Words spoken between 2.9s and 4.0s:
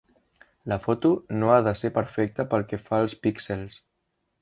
als píxels.